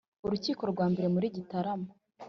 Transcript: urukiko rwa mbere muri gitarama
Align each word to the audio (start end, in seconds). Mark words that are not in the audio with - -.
urukiko 0.25 0.61
rwa 0.71 0.85
mbere 0.91 1.07
muri 1.13 1.27
gitarama 1.35 1.89